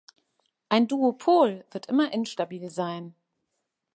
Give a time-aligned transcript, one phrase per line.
[0.67, 3.13] Ein Duopol wird immer instabil sein.